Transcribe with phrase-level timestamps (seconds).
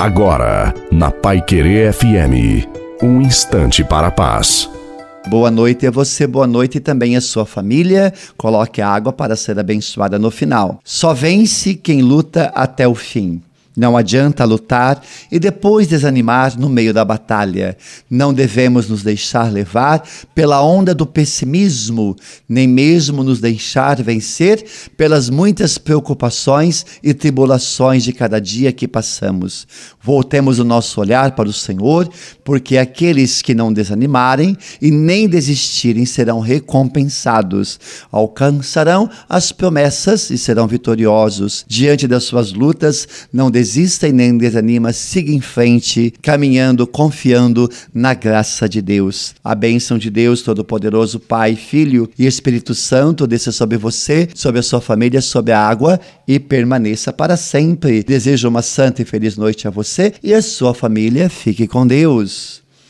[0.00, 2.66] Agora, na Pai Querer FM,
[3.02, 4.66] um instante para a paz.
[5.28, 8.10] Boa noite a você, boa noite também a sua família.
[8.34, 10.80] Coloque a água para ser abençoada no final.
[10.82, 13.42] Só vence quem luta até o fim.
[13.80, 15.02] Não adianta lutar
[15.32, 17.78] e depois desanimar no meio da batalha.
[18.10, 22.14] Não devemos nos deixar levar pela onda do pessimismo,
[22.46, 24.62] nem mesmo nos deixar vencer
[24.98, 29.66] pelas muitas preocupações e tribulações de cada dia que passamos.
[30.02, 32.06] Voltemos o nosso olhar para o Senhor,
[32.44, 37.80] porque aqueles que não desanimarem e nem desistirem serão recompensados,
[38.12, 41.64] alcançarão as promessas e serão vitoriosos.
[41.66, 47.70] Diante das suas lutas, não desistirão desista e nem desanima, siga em frente, caminhando, confiando
[47.94, 49.32] na graça de Deus.
[49.44, 54.62] A bênção de Deus Todo-Poderoso, Pai, Filho e Espírito Santo desça sobre você, sobre a
[54.62, 58.02] sua família, sobre a água e permaneça para sempre.
[58.02, 61.28] Desejo uma santa e feliz noite a você e a sua família.
[61.28, 62.60] Fique com Deus.